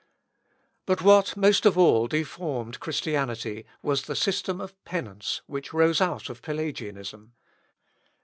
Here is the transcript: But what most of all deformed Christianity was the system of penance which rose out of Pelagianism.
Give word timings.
But 0.87 1.03
what 1.03 1.37
most 1.37 1.63
of 1.63 1.77
all 1.77 2.07
deformed 2.07 2.79
Christianity 2.79 3.67
was 3.83 4.05
the 4.05 4.15
system 4.15 4.59
of 4.59 4.83
penance 4.83 5.43
which 5.45 5.73
rose 5.73 6.01
out 6.01 6.27
of 6.27 6.41
Pelagianism. 6.41 7.33